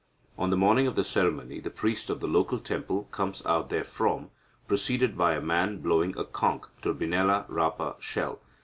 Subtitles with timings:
[0.35, 4.31] "On the morning of the ceremony, the priest of the local temple comes out therefrom,
[4.67, 8.39] preceded by a man blowing a conch (Turbinella rapa) shell.